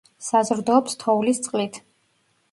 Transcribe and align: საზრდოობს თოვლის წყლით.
საზრდოობს 0.27 0.95
თოვლის 1.03 1.41
წყლით. 1.49 1.77